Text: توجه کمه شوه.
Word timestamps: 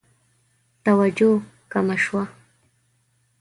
توجه 0.85 1.33
کمه 1.71 1.97
شوه. 2.03 2.23